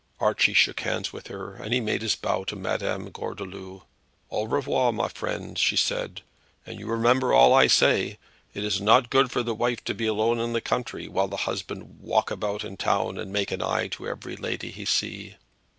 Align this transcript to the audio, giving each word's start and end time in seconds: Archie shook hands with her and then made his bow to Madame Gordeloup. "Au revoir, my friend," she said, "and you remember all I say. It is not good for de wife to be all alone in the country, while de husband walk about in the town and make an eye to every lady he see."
Archie 0.19 0.55
shook 0.55 0.79
hands 0.79 1.13
with 1.13 1.27
her 1.27 1.53
and 1.57 1.73
then 1.75 1.85
made 1.85 2.01
his 2.01 2.15
bow 2.15 2.43
to 2.43 2.55
Madame 2.55 3.11
Gordeloup. 3.11 3.83
"Au 4.31 4.45
revoir, 4.47 4.91
my 4.91 5.07
friend," 5.07 5.59
she 5.59 5.75
said, 5.75 6.21
"and 6.65 6.79
you 6.79 6.87
remember 6.87 7.33
all 7.35 7.53
I 7.53 7.67
say. 7.67 8.17
It 8.55 8.63
is 8.63 8.81
not 8.81 9.11
good 9.11 9.29
for 9.29 9.43
de 9.43 9.53
wife 9.53 9.83
to 9.83 9.93
be 9.93 10.09
all 10.09 10.15
alone 10.19 10.39
in 10.39 10.53
the 10.53 10.59
country, 10.59 11.07
while 11.07 11.27
de 11.27 11.37
husband 11.37 11.99
walk 12.01 12.31
about 12.31 12.63
in 12.63 12.71
the 12.73 12.77
town 12.77 13.19
and 13.19 13.31
make 13.31 13.51
an 13.51 13.61
eye 13.61 13.89
to 13.89 14.07
every 14.07 14.35
lady 14.35 14.71
he 14.71 14.85
see." 14.85 15.35